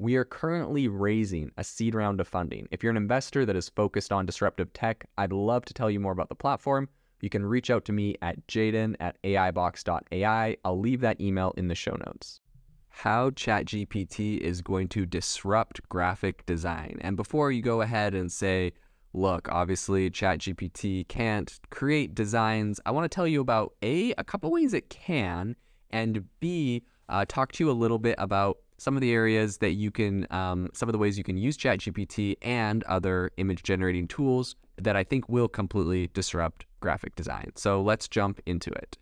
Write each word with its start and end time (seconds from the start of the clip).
we 0.00 0.14
are 0.14 0.24
currently 0.24 0.86
raising 0.86 1.50
a 1.56 1.64
seed 1.64 1.94
round 1.94 2.20
of 2.20 2.28
funding. 2.28 2.68
If 2.70 2.82
you're 2.82 2.90
an 2.90 2.96
investor 2.96 3.44
that 3.44 3.56
is 3.56 3.68
focused 3.68 4.12
on 4.12 4.26
disruptive 4.26 4.72
tech, 4.72 5.04
I'd 5.18 5.32
love 5.32 5.64
to 5.64 5.74
tell 5.74 5.90
you 5.90 5.98
more 5.98 6.12
about 6.12 6.28
the 6.28 6.36
platform. 6.36 6.88
You 7.20 7.28
can 7.28 7.44
reach 7.44 7.68
out 7.68 7.84
to 7.86 7.92
me 7.92 8.14
at 8.22 8.46
jaeden 8.46 8.94
at 9.00 9.20
aibox.ai. 9.24 10.56
I'll 10.64 10.78
leave 10.78 11.00
that 11.00 11.20
email 11.20 11.52
in 11.56 11.66
the 11.66 11.74
show 11.74 11.96
notes. 12.06 12.40
How 12.90 13.30
ChatGPT 13.30 14.38
is 14.38 14.62
going 14.62 14.86
to 14.88 15.04
disrupt 15.04 15.86
graphic 15.88 16.46
design. 16.46 16.98
And 17.00 17.16
before 17.16 17.50
you 17.50 17.60
go 17.60 17.80
ahead 17.80 18.14
and 18.14 18.30
say, 18.30 18.74
look, 19.12 19.48
obviously 19.50 20.10
ChatGPT 20.10 21.08
can't 21.08 21.58
create 21.70 22.14
designs, 22.14 22.78
I 22.86 22.92
want 22.92 23.10
to 23.10 23.14
tell 23.14 23.26
you 23.26 23.40
about 23.40 23.74
A, 23.82 24.12
a 24.12 24.22
couple 24.22 24.52
ways 24.52 24.74
it 24.74 24.90
can, 24.90 25.56
and 25.90 26.24
B, 26.38 26.84
uh, 27.08 27.24
talk 27.26 27.50
to 27.52 27.64
you 27.64 27.70
a 27.70 27.72
little 27.72 27.98
bit 27.98 28.14
about 28.18 28.58
some 28.78 28.96
of 28.96 29.00
the 29.00 29.12
areas 29.12 29.58
that 29.58 29.72
you 29.72 29.90
can, 29.90 30.26
um, 30.30 30.70
some 30.72 30.88
of 30.88 30.92
the 30.92 30.98
ways 30.98 31.18
you 31.18 31.24
can 31.24 31.36
use 31.36 31.56
ChatGPT 31.58 32.36
and 32.42 32.84
other 32.84 33.30
image 33.36 33.62
generating 33.64 34.06
tools 34.06 34.54
that 34.76 34.96
I 34.96 35.02
think 35.02 35.28
will 35.28 35.48
completely 35.48 36.08
disrupt 36.14 36.64
graphic 36.80 37.16
design. 37.16 37.50
So 37.56 37.82
let's 37.82 38.06
jump 38.06 38.40
into 38.46 38.70
it. 38.70 38.96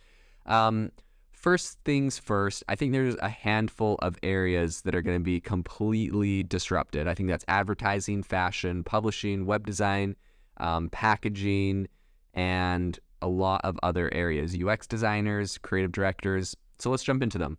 Um, 0.46 0.90
first 1.30 1.78
things 1.84 2.18
first, 2.18 2.64
I 2.68 2.74
think 2.74 2.92
there's 2.92 3.16
a 3.16 3.28
handful 3.28 3.96
of 4.00 4.16
areas 4.22 4.80
that 4.82 4.94
are 4.94 5.02
going 5.02 5.18
to 5.18 5.24
be 5.24 5.40
completely 5.40 6.42
disrupted. 6.42 7.06
I 7.06 7.14
think 7.14 7.28
that's 7.28 7.44
advertising, 7.46 8.22
fashion, 8.22 8.82
publishing, 8.82 9.44
web 9.44 9.66
design, 9.66 10.16
um, 10.56 10.88
packaging, 10.88 11.88
and 12.32 12.98
a 13.20 13.28
lot 13.28 13.60
of 13.64 13.78
other 13.82 14.12
areas 14.14 14.56
UX 14.56 14.86
designers, 14.86 15.58
creative 15.58 15.92
directors. 15.92 16.56
So 16.78 16.90
let's 16.90 17.02
jump 17.02 17.22
into 17.22 17.38
them. 17.38 17.58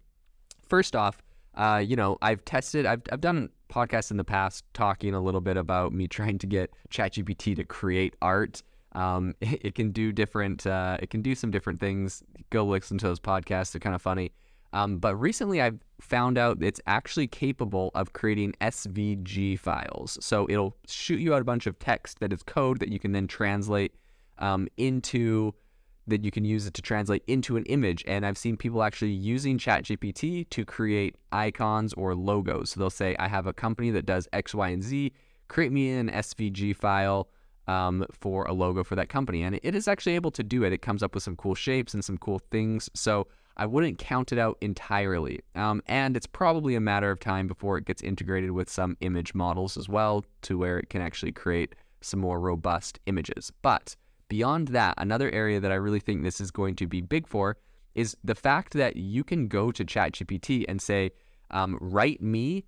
First 0.67 0.95
off, 0.95 1.21
uh, 1.57 1.79
you 1.79 1.95
know, 1.95 2.17
I've 2.21 2.45
tested, 2.45 2.85
I've, 2.85 3.01
I've 3.11 3.21
done 3.21 3.49
podcasts 3.69 4.11
in 4.11 4.17
the 4.17 4.23
past 4.23 4.63
talking 4.73 5.13
a 5.13 5.19
little 5.19 5.41
bit 5.41 5.57
about 5.57 5.91
me 5.91 6.07
trying 6.17 6.37
to 6.39 6.47
get 6.47 6.71
ChatGPT 6.89 7.55
to 7.55 7.63
create 7.63 8.15
art. 8.21 8.63
Um, 8.93 9.33
it, 9.41 9.65
it, 9.65 9.75
can 9.75 9.91
do 9.91 10.11
different, 10.11 10.65
uh, 10.65 10.97
it 11.01 11.09
can 11.09 11.21
do 11.21 11.35
some 11.35 11.51
different 11.51 11.79
things. 11.79 12.23
Go 12.51 12.63
listen 12.65 12.97
to 12.99 13.07
those 13.07 13.19
podcasts; 13.19 13.71
they're 13.71 13.79
kind 13.79 13.95
of 13.95 14.01
funny. 14.01 14.31
Um, 14.73 14.97
but 14.97 15.15
recently, 15.15 15.61
I've 15.61 15.79
found 15.99 16.37
out 16.37 16.61
it's 16.61 16.81
actually 16.85 17.27
capable 17.27 17.89
of 17.95 18.13
creating 18.13 18.53
SVG 18.61 19.57
files. 19.57 20.17
So 20.21 20.45
it'll 20.49 20.75
shoot 20.87 21.19
you 21.19 21.33
out 21.33 21.41
a 21.41 21.45
bunch 21.45 21.67
of 21.67 21.79
text 21.79 22.19
that 22.19 22.31
is 22.31 22.43
code 22.43 22.79
that 22.79 22.89
you 22.89 22.99
can 22.99 23.13
then 23.13 23.27
translate 23.27 23.95
um, 24.37 24.67
into 24.77 25.53
that 26.07 26.23
you 26.23 26.31
can 26.31 26.45
use 26.45 26.65
it 26.65 26.73
to 26.75 26.81
translate 26.81 27.23
into 27.27 27.57
an 27.57 27.65
image. 27.65 28.03
And 28.07 28.25
I've 28.25 28.37
seen 28.37 28.57
people 28.57 28.81
actually 28.81 29.11
using 29.11 29.57
ChatGPT 29.57 30.49
to 30.49 30.65
create 30.65 31.15
icons 31.31 31.93
or 31.93 32.15
logos. 32.15 32.71
So 32.71 32.79
they'll 32.79 32.89
say, 32.89 33.15
I 33.19 33.27
have 33.27 33.45
a 33.45 33.53
company 33.53 33.91
that 33.91 34.05
does 34.05 34.27
X, 34.33 34.55
Y, 34.55 34.69
and 34.69 34.83
Z. 34.83 35.11
Create 35.49 35.71
me 35.71 35.91
an 35.91 36.09
SVG 36.09 36.75
file 36.75 37.29
um, 37.67 38.05
for 38.11 38.45
a 38.45 38.53
logo 38.53 38.83
for 38.83 38.95
that 38.95 39.09
company. 39.09 39.43
And 39.43 39.59
it 39.61 39.75
is 39.75 39.87
actually 39.87 40.15
able 40.15 40.31
to 40.31 40.43
do 40.43 40.63
it. 40.63 40.73
It 40.73 40.81
comes 40.81 41.03
up 41.03 41.13
with 41.13 41.23
some 41.23 41.35
cool 41.35 41.55
shapes 41.55 41.93
and 41.93 42.03
some 42.03 42.17
cool 42.17 42.39
things. 42.51 42.89
So 42.93 43.27
I 43.57 43.65
wouldn't 43.65 43.97
count 43.97 44.31
it 44.31 44.39
out 44.39 44.57
entirely. 44.61 45.39
Um, 45.55 45.81
and 45.87 46.15
it's 46.15 46.27
probably 46.27 46.75
a 46.75 46.79
matter 46.79 47.11
of 47.11 47.19
time 47.19 47.47
before 47.47 47.77
it 47.77 47.85
gets 47.85 48.01
integrated 48.01 48.51
with 48.51 48.69
some 48.69 48.95
image 49.01 49.33
models 49.33 49.77
as 49.77 49.89
well 49.89 50.23
to 50.43 50.57
where 50.57 50.77
it 50.77 50.89
can 50.89 51.01
actually 51.01 51.31
create 51.31 51.75
some 52.01 52.19
more 52.19 52.39
robust 52.39 52.99
images. 53.07 53.51
But 53.61 53.95
Beyond 54.29 54.69
that, 54.69 54.95
another 54.97 55.31
area 55.31 55.59
that 55.59 55.71
I 55.71 55.75
really 55.75 55.99
think 55.99 56.23
this 56.23 56.41
is 56.41 56.51
going 56.51 56.75
to 56.77 56.87
be 56.87 57.01
big 57.01 57.27
for 57.27 57.57
is 57.95 58.15
the 58.23 58.35
fact 58.35 58.73
that 58.73 58.97
you 58.97 59.23
can 59.23 59.47
go 59.47 59.71
to 59.71 59.85
ChatGPT 59.85 60.65
and 60.67 60.81
say, 60.81 61.11
um, 61.49 61.77
write 61.79 62.21
me 62.21 62.65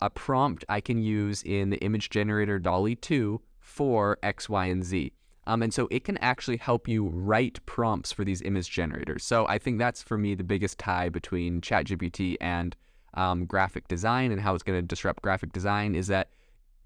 a 0.00 0.10
prompt 0.10 0.64
I 0.68 0.80
can 0.80 0.98
use 1.02 1.42
in 1.42 1.70
the 1.70 1.78
image 1.78 2.10
generator 2.10 2.58
DALL-E 2.58 2.94
2 2.96 3.40
for 3.58 4.18
X, 4.22 4.48
Y, 4.48 4.66
and 4.66 4.84
Z. 4.84 5.12
Um, 5.46 5.62
and 5.62 5.72
so 5.72 5.88
it 5.90 6.04
can 6.04 6.18
actually 6.18 6.58
help 6.58 6.86
you 6.86 7.06
write 7.06 7.64
prompts 7.64 8.12
for 8.12 8.22
these 8.22 8.42
image 8.42 8.70
generators. 8.70 9.24
So 9.24 9.46
I 9.48 9.58
think 9.58 9.78
that's 9.78 10.02
for 10.02 10.18
me 10.18 10.34
the 10.34 10.44
biggest 10.44 10.78
tie 10.78 11.08
between 11.08 11.62
ChatGPT 11.62 12.36
and 12.40 12.76
um, 13.14 13.46
graphic 13.46 13.88
design 13.88 14.30
and 14.30 14.40
how 14.40 14.54
it's 14.54 14.62
going 14.62 14.78
to 14.78 14.86
disrupt 14.86 15.22
graphic 15.22 15.52
design 15.52 15.94
is 15.94 16.06
that 16.08 16.28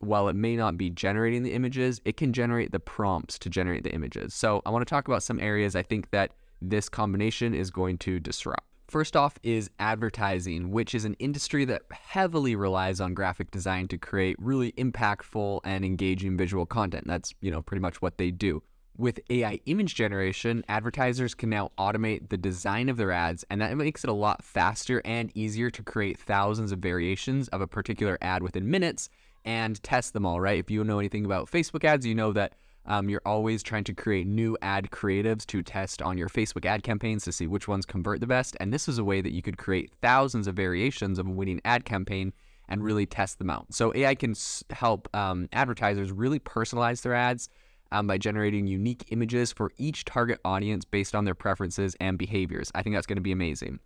while 0.03 0.29
it 0.29 0.35
may 0.35 0.57
not 0.57 0.77
be 0.77 0.91
generating 0.91 1.45
the 1.45 1.53
images, 1.53 2.01
it 2.05 2.17
can 2.17 2.33
generate 2.33 2.73
the 2.73 2.81
prompts 2.81 3.39
to 3.39 3.49
generate 3.49 3.85
the 3.85 3.95
images. 3.95 4.35
So 4.35 4.61
I 4.67 4.71
want 4.71 4.87
to 4.87 4.91
talk 4.91 5.07
about 5.07 5.23
some 5.23 5.39
areas 5.39 5.77
I 5.77 5.83
think 5.83 6.11
that 6.11 6.33
this 6.61 6.89
combination 6.89 7.55
is 7.55 7.71
going 7.71 7.99
to 7.99 8.19
disrupt. 8.19 8.65
First 8.89 9.17
off 9.17 9.39
is 9.43 9.71
advertising, 9.79 10.71
which 10.71 10.95
is 10.95 11.05
an 11.05 11.15
industry 11.15 11.65
that 11.67 11.83
heavily 11.93 12.57
relies 12.57 13.01
on 13.01 13.15
graphic 13.15 13.51
design 13.51 13.89
to 13.89 13.97
create 13.97 14.37
really 14.39 14.73
impactful 14.73 15.61
and 15.65 15.85
engaging 15.85 16.37
visual 16.37 16.67
content. 16.67 17.07
That's, 17.07 17.33
you 17.41 17.51
know, 17.51 17.63
pretty 17.63 17.81
much 17.81 18.03
what 18.03 18.19
they 18.19 18.31
do. 18.31 18.63
With 18.99 19.21
AI 19.31 19.61
image 19.65 19.95
generation, 19.95 20.65
advertisers 20.69 21.35
can 21.35 21.49
now 21.49 21.71
automate 21.79 22.29
the 22.29 22.37
design 22.37 22.91
of 22.91 22.99
their 22.99 23.11
ads, 23.13 23.45
and 23.49 23.61
that 23.63 23.75
makes 23.77 24.05
it 24.05 24.11
a 24.11 24.13
lot 24.13 24.45
faster 24.45 25.01
and 25.05 25.31
easier 25.35 25.71
to 25.71 25.83
create 25.83 26.19
thousands 26.19 26.73
of 26.73 26.81
variations 26.81 27.49
of 27.49 27.63
a 27.63 27.67
particular 27.67 28.19
ad 28.21 28.43
within 28.43 28.71
minutes 28.71 29.09
and 29.45 29.83
test 29.83 30.13
them 30.13 30.27
all, 30.27 30.41
right? 30.41 30.59
If 30.59 30.71
you 30.71 30.85
know 30.85 30.99
anything 30.99 31.25
about 31.25 31.51
Facebook 31.51 31.85
ads, 31.85 32.07
you 32.07 32.15
know 32.15 32.33
that 32.33 32.55
um, 32.87 33.09
you're 33.09 33.23
always 33.25 33.63
trying 33.63 33.85
to 33.85 33.95
create 33.95 34.27
new 34.27 34.57
ad 34.61 34.91
creatives 34.91 35.47
to 35.47 35.63
test 35.63 36.03
on 36.03 36.19
your 36.19 36.29
Facebook 36.29 36.65
ad 36.65 36.83
campaigns 36.83 37.25
to 37.25 37.33
see 37.33 37.47
which 37.47 37.69
ones 37.69 37.87
convert 37.87 38.21
the 38.21 38.27
best. 38.27 38.57
And 38.61 38.73
this 38.73 38.89
is 38.89 38.99
a 38.99 39.05
way 39.05 39.21
that 39.21 39.33
you 39.33 39.43
could 39.43 39.59
create 39.59 39.93
thousands 40.01 40.47
of 40.47 40.57
variations 40.57 41.19
of 41.19 41.27
a 41.27 41.31
winning 41.31 41.61
ad 41.65 41.85
campaign 41.85 42.33
and 42.69 42.83
really 42.83 43.07
test 43.07 43.39
them 43.39 43.51
out. 43.51 43.67
So 43.73 43.93
AI 43.95 44.15
can 44.15 44.35
help 44.71 45.09
um, 45.15 45.49
advertisers 45.53 46.11
really 46.11 46.41
personalize 46.41 47.03
their 47.03 47.15
ads 47.15 47.49
um, 47.93 48.07
by 48.07 48.19
generating 48.19 48.67
unique 48.67 49.05
images 49.11 49.53
for 49.53 49.71
each 49.77 50.05
target 50.05 50.41
audience 50.45 50.85
based 50.85 51.15
on 51.15 51.25
their 51.25 51.35
preferences 51.35 51.95
and 52.01 52.19
behaviors. 52.19 52.71
I 52.75 52.83
think 52.83 52.97
that's 52.97 53.07
going 53.07 53.17
to 53.17 53.23
be 53.23 53.33
amazing. 53.33 53.81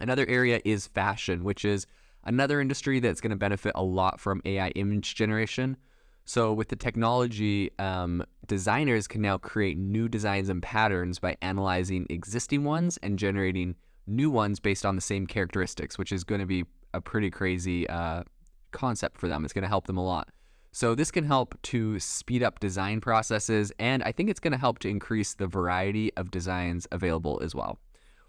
Another 0.00 0.26
area 0.26 0.60
is 0.64 0.88
fashion, 0.88 1.44
which 1.44 1.64
is 1.64 1.86
Another 2.24 2.60
industry 2.60 3.00
that's 3.00 3.20
going 3.20 3.30
to 3.30 3.36
benefit 3.36 3.72
a 3.74 3.82
lot 3.82 4.18
from 4.18 4.40
AI 4.44 4.68
image 4.70 5.14
generation. 5.14 5.76
So, 6.24 6.54
with 6.54 6.68
the 6.68 6.76
technology, 6.76 7.70
um, 7.78 8.24
designers 8.46 9.06
can 9.06 9.20
now 9.20 9.36
create 9.36 9.76
new 9.76 10.08
designs 10.08 10.48
and 10.48 10.62
patterns 10.62 11.18
by 11.18 11.36
analyzing 11.42 12.06
existing 12.08 12.64
ones 12.64 12.98
and 13.02 13.18
generating 13.18 13.74
new 14.06 14.30
ones 14.30 14.58
based 14.58 14.86
on 14.86 14.94
the 14.94 15.02
same 15.02 15.26
characteristics, 15.26 15.98
which 15.98 16.12
is 16.12 16.24
going 16.24 16.40
to 16.40 16.46
be 16.46 16.64
a 16.94 17.00
pretty 17.00 17.30
crazy 17.30 17.86
uh, 17.90 18.22
concept 18.70 19.18
for 19.18 19.28
them. 19.28 19.44
It's 19.44 19.52
going 19.52 19.62
to 19.62 19.68
help 19.68 19.86
them 19.86 19.98
a 19.98 20.04
lot. 20.04 20.30
So, 20.72 20.94
this 20.94 21.10
can 21.10 21.24
help 21.24 21.60
to 21.64 22.00
speed 22.00 22.42
up 22.42 22.58
design 22.58 23.02
processes, 23.02 23.70
and 23.78 24.02
I 24.02 24.12
think 24.12 24.30
it's 24.30 24.40
going 24.40 24.52
to 24.52 24.58
help 24.58 24.78
to 24.78 24.88
increase 24.88 25.34
the 25.34 25.46
variety 25.46 26.10
of 26.16 26.30
designs 26.30 26.88
available 26.90 27.38
as 27.44 27.54
well. 27.54 27.78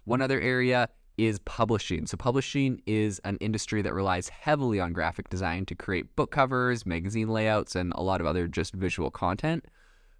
One 0.03 0.21
other 0.21 0.41
area 0.41 0.89
is 1.17 1.39
publishing. 1.39 2.05
So, 2.05 2.17
publishing 2.17 2.81
is 2.85 3.19
an 3.19 3.37
industry 3.37 3.81
that 3.81 3.93
relies 3.93 4.29
heavily 4.29 4.79
on 4.79 4.93
graphic 4.93 5.29
design 5.29 5.65
to 5.67 5.75
create 5.75 6.15
book 6.15 6.31
covers, 6.31 6.85
magazine 6.85 7.29
layouts, 7.29 7.75
and 7.75 7.93
a 7.95 8.01
lot 8.01 8.21
of 8.21 8.27
other 8.27 8.47
just 8.47 8.73
visual 8.73 9.11
content. 9.11 9.65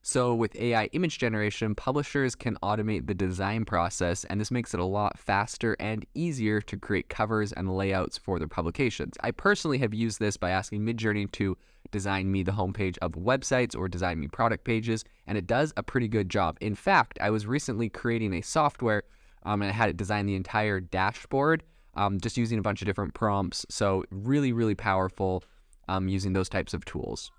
So, 0.07 0.35
with 0.35 0.55
AI 0.55 0.85
image 0.93 1.17
generation, 1.17 1.73
publishers 1.73 2.35
can 2.35 2.57
automate 2.61 3.07
the 3.07 3.15
design 3.15 3.65
process, 3.65 4.23
and 4.25 4.39
this 4.39 4.51
makes 4.51 4.73
it 4.73 4.79
a 4.79 4.85
lot 4.85 5.17
faster 5.17 5.75
and 5.79 6.05
easier 6.13 6.61
to 6.61 6.77
create 6.77 7.09
covers 7.09 7.51
and 7.51 7.75
layouts 7.75 8.17
for 8.17 8.37
their 8.37 8.47
publications. 8.47 9.15
I 9.21 9.31
personally 9.31 9.79
have 9.79 9.95
used 9.95 10.19
this 10.19 10.37
by 10.37 10.51
asking 10.51 10.81
Midjourney 10.81 11.31
to 11.31 11.57
design 11.91 12.31
me 12.31 12.43
the 12.43 12.51
homepage 12.51 12.97
of 13.01 13.13
websites 13.13 13.75
or 13.75 13.87
design 13.87 14.19
me 14.19 14.27
product 14.27 14.63
pages, 14.63 15.03
and 15.25 15.39
it 15.39 15.47
does 15.47 15.73
a 15.75 15.81
pretty 15.81 16.07
good 16.07 16.29
job. 16.29 16.57
In 16.61 16.75
fact, 16.75 17.17
I 17.19 17.31
was 17.31 17.47
recently 17.47 17.89
creating 17.89 18.33
a 18.35 18.41
software 18.41 19.03
um, 19.45 19.61
and 19.61 19.71
I 19.71 19.73
had 19.73 19.89
it 19.89 19.97
design 19.97 20.25
the 20.25 20.35
entire 20.35 20.79
dashboard 20.79 21.63
um, 21.95 22.19
just 22.19 22.37
using 22.37 22.59
a 22.59 22.61
bunch 22.61 22.81
of 22.81 22.85
different 22.85 23.13
prompts. 23.13 23.65
So, 23.69 24.03
really, 24.11 24.51
really 24.51 24.75
powerful 24.75 25.43
um, 25.87 26.07
using 26.07 26.33
those 26.33 26.49
types 26.49 26.73
of 26.73 26.83
tools. 26.85 27.31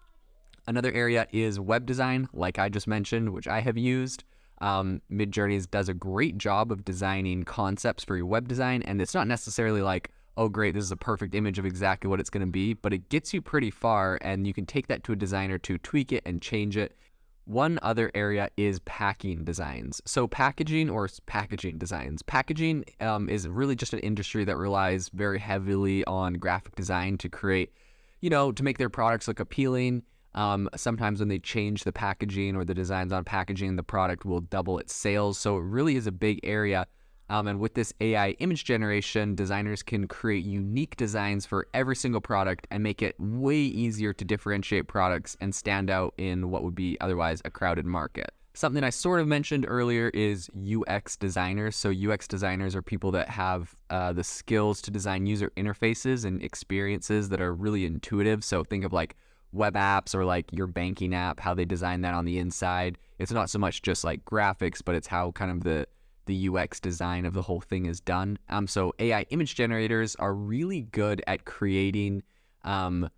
Another 0.66 0.92
area 0.92 1.26
is 1.32 1.60
web 1.60 1.86
design, 1.86 2.28
like 2.32 2.58
I 2.58 2.68
just 2.68 2.86
mentioned, 2.86 3.30
which 3.30 3.46
I 3.46 3.60
have 3.60 3.76
used. 3.76 4.24
Um, 4.60 5.02
Midjourneys 5.12 5.70
does 5.70 5.88
a 5.88 5.94
great 5.94 6.38
job 6.38 6.72
of 6.72 6.84
designing 6.84 7.44
concepts 7.44 8.02
for 8.02 8.16
your 8.16 8.26
web 8.26 8.48
design, 8.48 8.82
and 8.82 9.00
it's 9.00 9.14
not 9.14 9.28
necessarily 9.28 9.82
like, 9.82 10.10
oh, 10.38 10.48
great, 10.48 10.74
this 10.74 10.84
is 10.84 10.92
a 10.92 10.96
perfect 10.96 11.34
image 11.34 11.58
of 11.58 11.66
exactly 11.66 12.08
what 12.08 12.20
it's 12.20 12.30
going 12.30 12.44
to 12.44 12.50
be, 12.50 12.74
but 12.74 12.92
it 12.92 13.08
gets 13.08 13.32
you 13.32 13.40
pretty 13.40 13.70
far, 13.70 14.18
and 14.22 14.46
you 14.46 14.54
can 14.54 14.66
take 14.66 14.86
that 14.88 15.04
to 15.04 15.12
a 15.12 15.16
designer 15.16 15.58
to 15.58 15.78
tweak 15.78 16.12
it 16.12 16.22
and 16.26 16.42
change 16.42 16.76
it. 16.76 16.96
One 17.46 17.78
other 17.80 18.10
area 18.12 18.50
is 18.56 18.80
packing 18.80 19.44
designs. 19.44 20.02
So, 20.04 20.26
packaging 20.26 20.90
or 20.90 21.08
packaging 21.26 21.78
designs. 21.78 22.20
Packaging 22.20 22.84
um, 23.00 23.28
is 23.28 23.46
really 23.46 23.76
just 23.76 23.92
an 23.92 24.00
industry 24.00 24.42
that 24.44 24.56
relies 24.56 25.10
very 25.10 25.38
heavily 25.38 26.04
on 26.06 26.34
graphic 26.34 26.74
design 26.74 27.18
to 27.18 27.28
create, 27.28 27.72
you 28.20 28.30
know, 28.30 28.50
to 28.50 28.64
make 28.64 28.78
their 28.78 28.90
products 28.90 29.28
look 29.28 29.38
appealing. 29.38 30.02
Um, 30.34 30.68
sometimes 30.74 31.20
when 31.20 31.28
they 31.28 31.38
change 31.38 31.84
the 31.84 31.92
packaging 31.92 32.56
or 32.56 32.64
the 32.64 32.74
designs 32.74 33.12
on 33.12 33.22
packaging, 33.22 33.76
the 33.76 33.84
product 33.84 34.24
will 34.24 34.40
double 34.40 34.80
its 34.80 34.92
sales. 34.92 35.38
So, 35.38 35.56
it 35.56 35.62
really 35.62 35.94
is 35.94 36.08
a 36.08 36.12
big 36.12 36.40
area 36.42 36.88
um, 37.28 37.48
and 37.48 37.58
with 37.58 37.74
this 37.74 37.92
AI 38.00 38.30
image 38.32 38.64
generation, 38.64 39.34
designers 39.34 39.82
can 39.82 40.06
create 40.06 40.44
unique 40.44 40.96
designs 40.96 41.44
for 41.44 41.66
every 41.74 41.96
single 41.96 42.20
product 42.20 42.66
and 42.70 42.82
make 42.82 43.02
it 43.02 43.16
way 43.18 43.56
easier 43.56 44.12
to 44.12 44.24
differentiate 44.24 44.86
products 44.86 45.36
and 45.40 45.54
stand 45.54 45.90
out 45.90 46.14
in 46.18 46.50
what 46.50 46.62
would 46.62 46.74
be 46.74 46.96
otherwise 47.00 47.42
a 47.44 47.50
crowded 47.50 47.84
market. 47.84 48.32
Something 48.54 48.84
I 48.84 48.90
sort 48.90 49.20
of 49.20 49.26
mentioned 49.26 49.66
earlier 49.68 50.08
is 50.14 50.48
UX 50.56 51.16
designers. 51.16 51.76
So, 51.76 51.90
UX 51.92 52.26
designers 52.26 52.74
are 52.74 52.80
people 52.80 53.10
that 53.10 53.28
have 53.28 53.74
uh, 53.90 54.14
the 54.14 54.24
skills 54.24 54.80
to 54.82 54.90
design 54.90 55.26
user 55.26 55.52
interfaces 55.58 56.24
and 56.24 56.42
experiences 56.42 57.28
that 57.28 57.40
are 57.42 57.52
really 57.52 57.84
intuitive. 57.84 58.42
So, 58.44 58.64
think 58.64 58.84
of 58.84 58.94
like 58.94 59.14
web 59.52 59.74
apps 59.74 60.14
or 60.14 60.24
like 60.24 60.46
your 60.52 60.66
banking 60.66 61.14
app, 61.14 61.38
how 61.38 61.52
they 61.52 61.66
design 61.66 62.00
that 62.02 62.14
on 62.14 62.24
the 62.24 62.38
inside. 62.38 62.96
It's 63.18 63.32
not 63.32 63.50
so 63.50 63.58
much 63.58 63.82
just 63.82 64.04
like 64.04 64.24
graphics, 64.24 64.80
but 64.82 64.94
it's 64.94 65.06
how 65.06 65.32
kind 65.32 65.50
of 65.50 65.62
the 65.62 65.86
the 66.26 66.48
UX 66.48 66.80
design 66.80 67.24
of 67.24 67.32
the 67.32 67.42
whole 67.42 67.60
thing 67.60 67.86
is 67.86 68.00
done. 68.00 68.38
Um, 68.48 68.66
so 68.66 68.92
AI 68.98 69.22
image 69.30 69.54
generators 69.54 70.16
are 70.16 70.34
really 70.34 70.82
good 70.82 71.22
at 71.26 71.44
creating 71.44 72.22
um, 72.64 73.08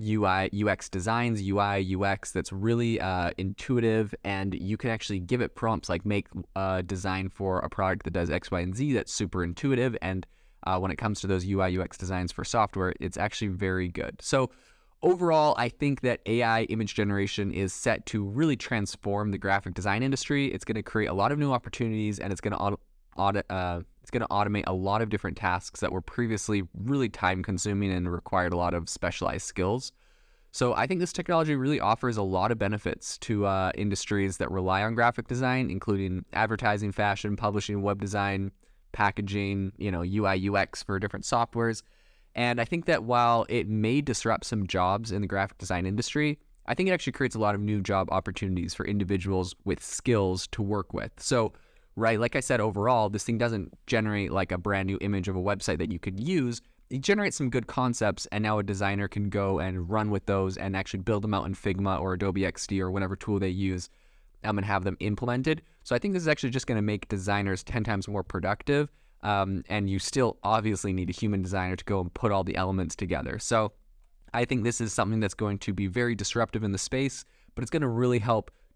UI 0.00 0.50
UX 0.52 0.88
designs, 0.88 1.42
UI 1.42 1.94
UX 1.94 2.32
that's 2.32 2.52
really 2.52 3.00
uh, 3.00 3.30
intuitive, 3.38 4.14
and 4.24 4.54
you 4.54 4.76
can 4.76 4.90
actually 4.90 5.20
give 5.20 5.40
it 5.40 5.54
prompts 5.54 5.88
like 5.88 6.06
make 6.06 6.28
a 6.56 6.82
design 6.82 7.28
for 7.28 7.58
a 7.58 7.68
product 7.68 8.04
that 8.04 8.12
does 8.12 8.30
X, 8.30 8.50
Y, 8.50 8.60
and 8.60 8.74
Z 8.74 8.92
that's 8.94 9.12
super 9.12 9.44
intuitive. 9.44 9.96
And 10.00 10.26
uh, 10.66 10.78
when 10.78 10.90
it 10.90 10.96
comes 10.96 11.20
to 11.20 11.26
those 11.26 11.46
UI 11.46 11.78
UX 11.78 11.98
designs 11.98 12.32
for 12.32 12.44
software, 12.44 12.94
it's 13.00 13.16
actually 13.16 13.48
very 13.48 13.88
good. 13.88 14.20
So 14.20 14.50
Overall, 15.02 15.54
I 15.56 15.70
think 15.70 16.02
that 16.02 16.20
AI 16.26 16.64
image 16.64 16.94
generation 16.94 17.52
is 17.52 17.72
set 17.72 18.04
to 18.06 18.22
really 18.22 18.56
transform 18.56 19.30
the 19.30 19.38
graphic 19.38 19.72
design 19.72 20.02
industry. 20.02 20.52
It's 20.52 20.64
going 20.64 20.74
to 20.74 20.82
create 20.82 21.06
a 21.06 21.14
lot 21.14 21.32
of 21.32 21.38
new 21.38 21.52
opportunities, 21.52 22.18
and 22.18 22.32
it's 22.32 22.40
going 22.40 22.52
to 22.52 22.78
uh, 23.16 23.80
it's 24.02 24.10
going 24.10 24.20
to 24.20 24.28
automate 24.28 24.64
a 24.66 24.72
lot 24.74 25.00
of 25.02 25.08
different 25.08 25.36
tasks 25.36 25.80
that 25.80 25.90
were 25.90 26.02
previously 26.02 26.62
really 26.74 27.08
time 27.08 27.42
consuming 27.42 27.90
and 27.92 28.10
required 28.10 28.52
a 28.52 28.56
lot 28.56 28.74
of 28.74 28.88
specialized 28.88 29.46
skills. 29.46 29.92
So 30.52 30.74
I 30.74 30.86
think 30.86 31.00
this 31.00 31.12
technology 31.12 31.54
really 31.54 31.80
offers 31.80 32.16
a 32.16 32.22
lot 32.22 32.50
of 32.50 32.58
benefits 32.58 33.16
to 33.18 33.46
uh, 33.46 33.72
industries 33.76 34.38
that 34.38 34.50
rely 34.50 34.82
on 34.82 34.94
graphic 34.94 35.28
design, 35.28 35.70
including 35.70 36.24
advertising, 36.32 36.92
fashion, 36.92 37.36
publishing, 37.36 37.82
web 37.82 38.00
design, 38.00 38.50
packaging, 38.92 39.72
you 39.78 39.90
know, 39.90 40.02
UI, 40.02 40.48
UX 40.50 40.82
for 40.82 40.98
different 40.98 41.24
softwares. 41.24 41.82
And 42.34 42.60
I 42.60 42.64
think 42.64 42.86
that 42.86 43.04
while 43.04 43.46
it 43.48 43.68
may 43.68 44.00
disrupt 44.00 44.44
some 44.44 44.66
jobs 44.66 45.12
in 45.12 45.20
the 45.20 45.26
graphic 45.26 45.58
design 45.58 45.86
industry, 45.86 46.38
I 46.66 46.74
think 46.74 46.88
it 46.88 46.92
actually 46.92 47.14
creates 47.14 47.34
a 47.34 47.40
lot 47.40 47.54
of 47.54 47.60
new 47.60 47.80
job 47.80 48.08
opportunities 48.12 48.74
for 48.74 48.86
individuals 48.86 49.54
with 49.64 49.82
skills 49.82 50.46
to 50.48 50.62
work 50.62 50.92
with. 50.92 51.10
So, 51.16 51.52
right, 51.96 52.20
like 52.20 52.36
I 52.36 52.40
said, 52.40 52.60
overall, 52.60 53.08
this 53.08 53.24
thing 53.24 53.38
doesn't 53.38 53.74
generate 53.86 54.30
like 54.30 54.52
a 54.52 54.58
brand 54.58 54.86
new 54.86 54.98
image 55.00 55.26
of 55.26 55.34
a 55.34 55.40
website 55.40 55.78
that 55.78 55.90
you 55.90 55.98
could 55.98 56.20
use. 56.20 56.62
It 56.88 57.00
generates 57.00 57.36
some 57.36 57.50
good 57.50 57.66
concepts, 57.66 58.26
and 58.32 58.42
now 58.42 58.58
a 58.58 58.62
designer 58.62 59.08
can 59.08 59.30
go 59.30 59.58
and 59.58 59.88
run 59.90 60.10
with 60.10 60.26
those 60.26 60.56
and 60.56 60.76
actually 60.76 61.00
build 61.00 61.22
them 61.22 61.34
out 61.34 61.46
in 61.46 61.54
Figma 61.54 62.00
or 62.00 62.14
Adobe 62.14 62.42
XD 62.42 62.80
or 62.80 62.90
whatever 62.90 63.16
tool 63.16 63.38
they 63.38 63.48
use 63.48 63.88
um, 64.44 64.58
and 64.58 64.64
have 64.64 64.84
them 64.84 64.96
implemented. 65.00 65.62
So 65.84 65.94
I 65.94 65.98
think 65.98 66.14
this 66.14 66.22
is 66.22 66.28
actually 66.28 66.50
just 66.50 66.66
going 66.66 66.78
to 66.78 66.82
make 66.82 67.08
designers 67.08 67.62
10 67.64 67.84
times 67.84 68.08
more 68.08 68.22
productive 68.22 68.90
um, 69.22 69.62
and 69.68 69.88
you 69.90 69.98
still 69.98 70.38
obviously 70.42 70.92
need 70.92 71.10
a 71.10 71.12
human 71.12 71.42
designer 71.42 71.76
to 71.76 71.84
go 71.84 72.00
and 72.00 72.12
put 72.14 72.32
all 72.32 72.44
the 72.44 72.56
elements 72.56 72.96
together. 72.96 73.38
So 73.38 73.72
I 74.32 74.44
think 74.44 74.64
this 74.64 74.80
is 74.80 74.92
something 74.92 75.20
that's 75.20 75.34
going 75.34 75.58
to 75.58 75.72
be 75.72 75.86
very 75.86 76.14
disruptive 76.14 76.64
in 76.64 76.72
the 76.72 76.78
space, 76.78 77.24
but 77.54 77.62
it's 77.62 77.70
going 77.70 77.82
to 77.82 77.88
really 77.88 78.18
help 78.18 78.50